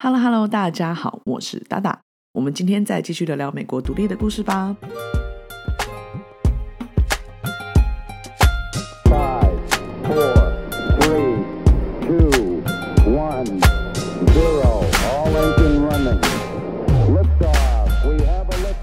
[0.00, 2.02] Hello Hello，大家好，我是达达。
[2.30, 4.76] 我们今天再继续聊聊美国独立的故事吧。
[9.06, 9.58] Five,
[10.04, 10.52] four,
[11.00, 11.42] three,
[12.00, 12.62] two,
[13.10, 13.60] one,
[14.30, 14.84] zero.
[15.02, 16.20] All engine running.
[17.12, 18.06] Liftoff.
[18.06, 18.74] We have a.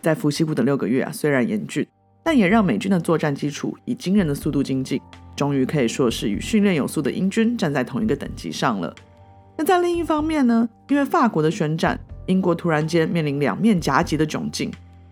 [0.00, 1.84] 在伏羲谷的六个月啊，虽然严峻，
[2.30, 5.00] 但也让美军的作战基础以惊人的速度精进，
[5.34, 8.94] 终于可以说是与训练有素的英军站在同一个等级上了。
[9.56, 14.70] 那在另一方面呢，因为法国的宣战，英国突然间面临两面夹击的窘境，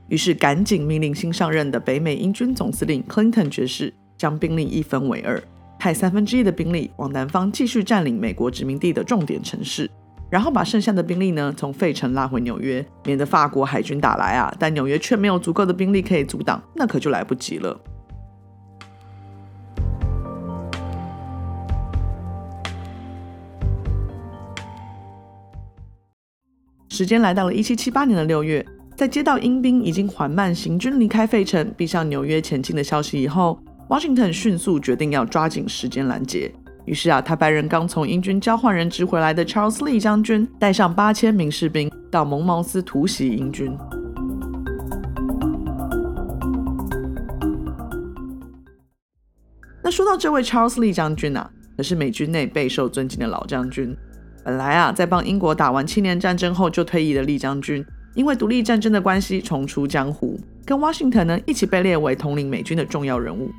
[0.08, 5.42] 于是赶紧命令新上任的北美英军总司令 Clinton 爵士将兵力一分为二，
[5.78, 9.90] 派三分之一的兵力往南方继续占领美国殖民地的重点城市，
[10.28, 17.80] 然后把剩下的兵力呢从费城拉回纽约，免得法国海军打来啊，但纽约却没有足够的兵力可以阻挡，那可就来不及了。
[26.88, 28.64] 时间来到了一七七八年的六月，
[28.96, 33.58] 在接到英兵已经缓慢行军离开费城，逼向纽约前进的消息以后
[33.90, 36.50] ，Washington 迅速决定要抓紧时间拦截。
[36.86, 43.76] 于是啊，他派人刚从英军交换人质回来的 Charles Lee 将军，带上八千名士兵到蒙茅斯突袭英军。
[49.82, 53.96] 那说到这位 Charles Lee 将军啊，可是美军内备受尊敬的老将军。
[54.44, 63.50] 本来啊，在帮英国打完七年战争后就退役的利将军，因为独立战争的关系重出江湖，跟 Washington 呢一起被列为统领美军的重要人物。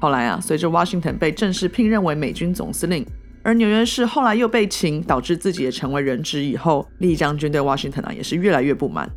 [0.00, 3.06] 后来啊，随着 Washington 被正式聘任为美军总司令，
[3.42, 9.08] 而纽约市后来又被擒，导致自己也成为人质以后，利将军对 Washington 啊也是越来越不满。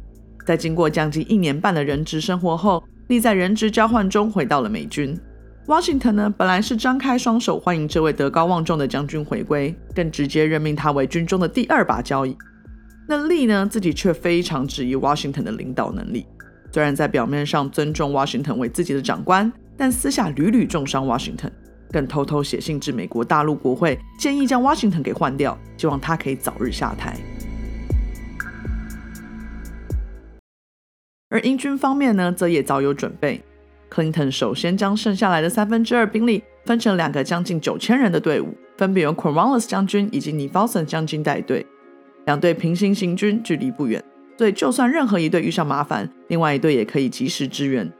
[0.45, 5.17] 在经过将近一年半的人质生活后，利在人质交换中回到了美军。
[5.67, 12.36] Washington 呢，本来是张开双手欢迎这位德高望重的将军回归，更直接任命他为军中的第二把交椅。
[13.08, 16.25] 那利呢，自己却非常质疑 Washington 的领导能力。
[16.73, 21.51] 虽然在表面上尊重 Washington 为自己的长官，但私下屡屡重伤 Washington，
[21.91, 27.17] 更偷偷写信至美国大陆国会，建议将 Washington 给换掉，希望他可以早日下台。
[31.29, 33.41] 而英军方面呢，则也早有准备。
[33.89, 41.66] Clinton 首先将剩下来的三分之二兵力分成两个将近九千人的队伍，分别由 Cornwallis 将军以及 n e f o s o n 将军带队。
[42.25, 44.03] 两队平行行军，距离不远，
[44.38, 47.91] 所以就算任何一队遇上麻烦，另外一队也可以及时支援。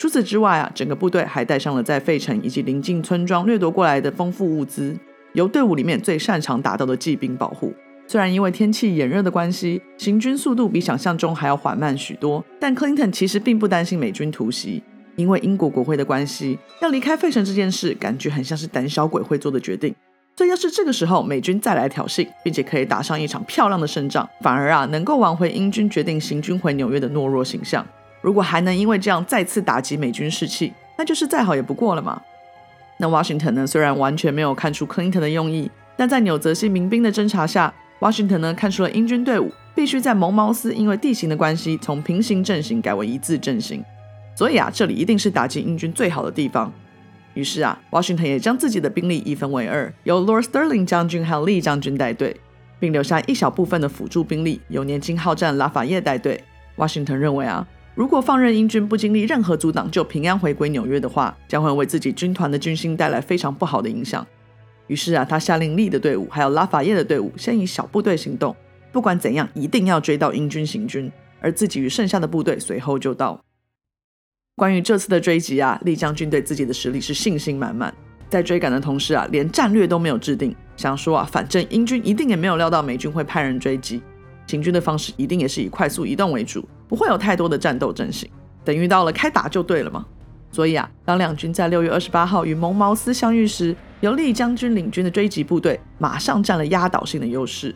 [0.00, 4.96] 除此之外啊，整个部队还带上了在费城以及邻近村庄掠夺过来的丰富物资，
[5.34, 7.74] 由队伍里面最擅长打斗的骑兵保护。
[8.06, 14.82] 虽然因为天气炎热的关系，行军速度比想象中还要缓慢许多，但 Clinton 其实并不担心美军突袭。
[15.16, 19.94] 因为英国国会的关系，要离开费城这件事，感觉很像是胆小鬼会做的决定。
[20.34, 27.86] 所以要是这个时候美军再来挑衅，并且可以打上一场漂亮的胜仗，反而啊能够挽回英军决定行军回纽约的懦弱形象。
[28.20, 32.20] 如果还能因为这样再次打击美军士气，那就是再好也不过了嘛。
[32.98, 43.82] 那 Washington 呢，虽然完全没有看出 Clinton 的用意，但在纽泽西民兵的侦查下，Washington 呢看出了英军队伍必须在蒙茅斯因为地形的关系，从平行阵型改为一字阵型。
[44.36, 46.72] 所以啊，这里一定是打击英军最好的地方。
[47.34, 52.36] 于是啊，Washington 也将自己的兵力一分为二，由 Lord Sterling 将军还有利将军带队，
[52.78, 56.42] 并留下一小部分的辅助兵力，由年轻好战拉法叶带队。
[56.76, 64.26] Washington 认为啊，如果放任英军不经历任何阻挡就平安回归纽约的话，将会为自己军团的军心带来非常不好的影响。
[64.86, 68.54] 于是啊，他下令利的队伍还有拉法叶的队伍先以小部队行动，
[68.90, 73.40] 不管怎样一定要追到英军行军，而自己与剩下的部队随后就到。
[74.56, 77.94] 关于这次的追击啊，利将军对自己的实力是信心满满。
[78.28, 84.00] 在追赶的同时啊，连战略都没有制定，想说啊，反正英军一定也没有料到美军会派人追击，
[84.50, 88.28] 行军的方式一定也是以快速移动为主，不会有太多的战斗阵型。
[88.64, 90.04] 等遇到了开打就对了嘛。
[90.50, 97.74] 所以啊，当两军在六月二十八号与蒙茅斯相遇时，由利将军领军的追击部队马上占了压倒性的优势。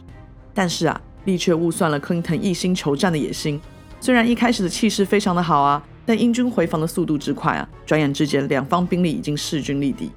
[0.53, 3.61] 但是啊，利却误算了 Clinton 一心求战的野心。
[4.00, 5.81] 虽然一开始的气势非常的好啊。
[6.06, 10.12] 但英军回防的速度之快啊，转眼之间两方兵力已经势均力敌。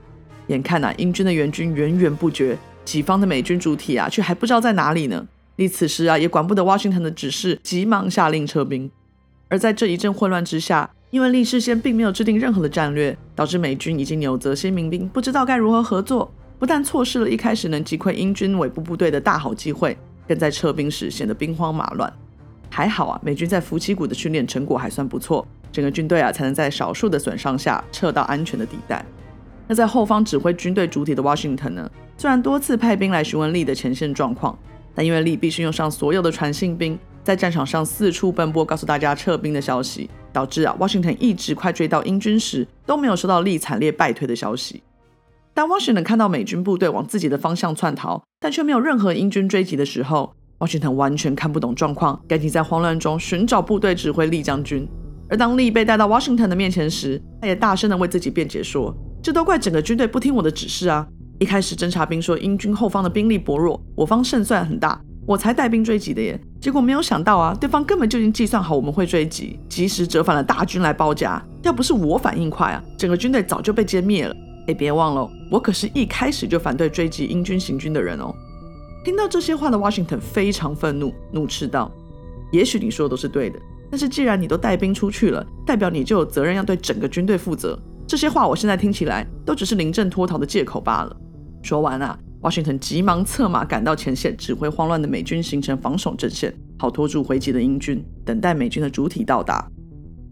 [0.48, 5.26] 眼看呐，英军的援军源源不绝，己方的美军主体啊，却还不知道在哪里呢。
[5.58, 8.90] 利此时啊，也管不得 Washington 的指示，急忙下令撤兵。
[9.50, 22.12] 而在这一阵混乱之下，因为利事先并没有制定任何的战略，导致美军以及纽泽西民兵不知道该如何合作，不但错失了一开始能击溃英军尾部部队的大好机会，更在撤兵时显得兵荒马乱。
[22.70, 25.48] 还好啊，美军在伏羲谷的训练成果还算不错。
[25.72, 29.06] 整个军队啊才能在少数的损伤下撤到安全的地带。
[29.68, 34.58] 那在后方指挥军队主体的 Washington 呢，虽然多次派兵来询问利的前线状况，
[34.98, 44.82] 但因为利必须用上所有的传信兵，在战场上四处奔波，告诉大家撤兵的消息，导致啊，Washington 一直快追到英军时，都没有收到利惨烈败退的消息。
[45.54, 54.90] 当 Washington 看到美军部队往自己的方向窜逃，但却没有任何英军追击的时候，Washington 完全看不懂状况，赶紧在慌乱中寻找部队指挥利将军。
[55.30, 58.92] 而当利被带到 Washington 的面前时，他也大声的为自己辩解说
[59.22, 61.08] ：“这都怪整个军队不听我的指示啊！
[61.40, 66.40] 一开始侦察兵说英军后方的兵力薄弱，我方胜算很大，我才带兵追击的耶。
[66.60, 71.40] 结果没有想到啊，对方根本就已经计算好我们会追击，及时折返了大军来包夹。
[71.62, 74.36] 要不是我反应快啊，整个军队早就被歼灭了。
[74.68, 78.34] 哎，别忘了，我可是一开始就反对追击英军行军的人哦。”
[79.06, 81.92] 听到这些话的 Washington 非常愤怒，怒斥道
[82.52, 87.78] ：“也许你说的都是对的。”但是既然你都带兵出去了，代表你就有责任要对整个军队负责。
[88.06, 91.16] 这些话我现在听起来都只是临阵脱逃的借口罢了。
[91.68, 99.70] 说完啊，Washington 急忙策马赶到前线，指挥慌乱的美军形成防守阵线，好拖住回击的英军，等待美军的主体到达。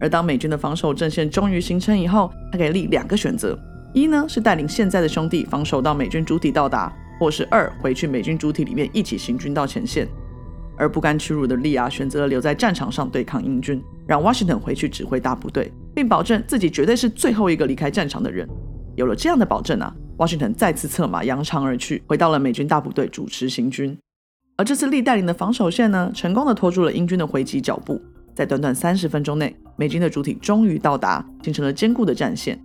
[0.00, 3.54] 而当美军的防守阵线终于形成以后，他给立两个选择：
[3.92, 6.90] 一呢是带领现在的兄弟防守到美军主体到达，
[7.20, 10.08] 或是二回去美军主体里面一起行军到前线。
[10.78, 18.48] 而不甘屈辱的利亚选择了留在战场上对抗英军，让 Washington 回去指挥大部队，并保证自己绝对是最后一个离开战场的人。
[18.94, 23.96] 有了这样的保证啊，Washington 再次策马扬长而去，回到了美军大部队主持行军。
[24.56, 28.00] 而这次利带领的防守线呢，成功的拖住了英军的回击脚步。
[28.34, 32.58] 在短短三十分钟内，美军的主体终于到达，形成了坚固的战线。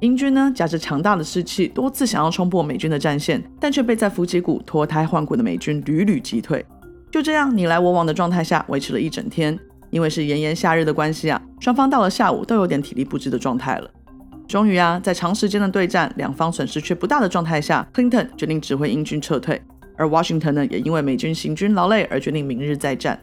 [0.00, 6.64] 英军呢，夹着强大的士气，多次想要冲破美军的战线，但却被在伏击谷脱胎换骨的美军屡屡击退。
[7.10, 9.58] 就这样你来我往的状态下维持了一整天，
[9.90, 13.90] 因为是炎炎夏日的关系啊，双方到了下午都有点体力不支的状态了。
[14.48, 19.60] 终于啊，在长时间的对战，两方损失却不大的状态下，Clinton 决定指挥英军撤退，
[19.94, 23.20] 而 Washington 呢，也因为美军行军劳累而决定明日再战。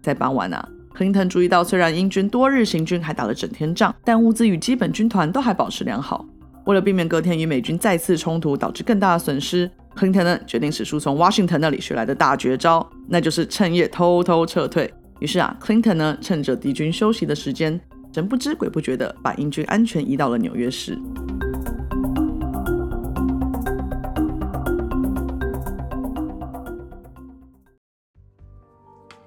[0.00, 6.24] 在傍晚啊，Clinton 注意到，虽然英军多日行军还打了整天仗，但物资与基本军团都还保持良好。
[6.64, 9.70] 为了避免隔天与美军再次冲突导致更大的损失。
[9.94, 14.90] ，Clinton 呢决定使出从 Washington 那里学来的大绝招，那就是趁夜偷偷撤退。
[15.18, 17.78] 于是啊，Clinton 呢趁着敌军休息的时间，
[18.12, 20.98] 神不知鬼不觉的把英军安全移到了纽约市。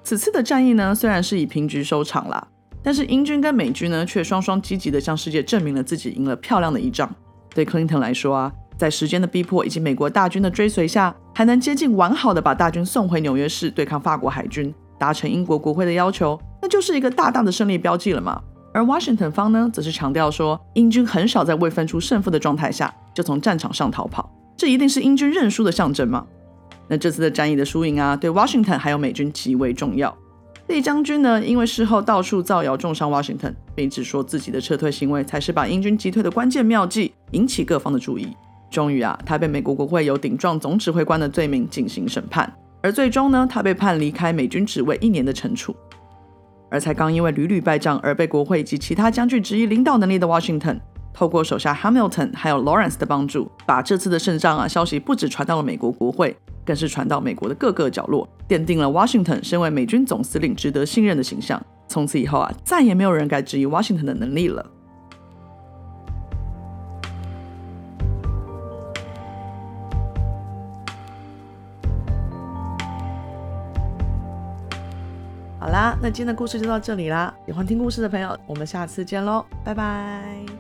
[0.04, 2.48] 此次的战役呢，虽然是以平局收场啦，
[2.84, 7.10] 但是英军跟美军呢却双双积极的向世界证明了自己赢了漂亮的一仗。
[7.54, 8.52] 对 Clinton 来说啊。
[8.78, 18.44] 在时间的逼迫以及美国大军的追随下，还能接近完好的把大军送回纽约市对抗法国海军，达成英国国会的要求，那就是一个大大的胜利标记了嘛。
[18.76, 26.28] 而 Washington 方呢，则是强调说，英军很少在未分出胜负的状态下就从战场上逃跑，这一定是英军认输的象征嘛。
[26.90, 30.14] 那这次的战役的输赢啊，对 Washington 还有美军极为重要。
[30.68, 38.28] 利将军呢，因为事后到处造谣重伤 Washington，并指说自己的撤退行为才是把英军击退的关键妙计，引起各方的注意。
[38.70, 45.74] 终于啊，他被美国国会有顶撞总指挥官的罪名进行审判，而最终呢，他被判离开美军职位一年的惩处。
[46.76, 50.78] 而才刚因为屡屡败仗而被国会及其他将军质疑领导能力的 Washington，
[51.14, 56.36] 透过手下 Hamilton 还有 Lawrence 的帮助，把这次的胜仗啊消息不止传到了美国国会，
[56.66, 61.66] 更是传到美国的各个角落，奠定了 Washington 身为美军总司令值得信任的形象。
[61.88, 64.66] 从此以后啊，再也没有人敢质疑 Washington 的能力了。
[75.76, 77.34] 啦，那今天的故事就到这里啦。
[77.46, 80.55] 喜欢听故事的朋友，我们下次见喽，拜拜。